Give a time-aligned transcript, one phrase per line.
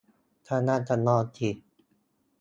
[0.47, 1.49] กำลังจะนอนสิ